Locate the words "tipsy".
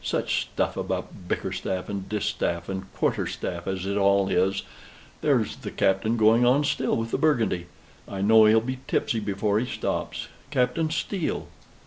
8.87-9.19